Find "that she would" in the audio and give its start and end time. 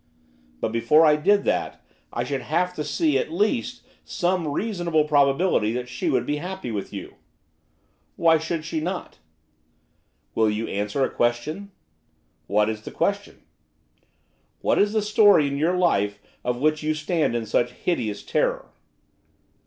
5.73-6.25